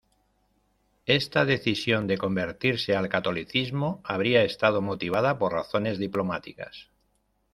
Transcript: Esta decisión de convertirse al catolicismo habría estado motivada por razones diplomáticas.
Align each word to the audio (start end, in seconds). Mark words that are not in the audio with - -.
Esta 1.05 1.45
decisión 1.45 2.07
de 2.07 2.17
convertirse 2.17 2.95
al 2.95 3.07
catolicismo 3.07 4.01
habría 4.03 4.41
estado 4.43 4.81
motivada 4.81 5.37
por 5.37 5.53
razones 5.53 5.99
diplomáticas. 5.99 6.89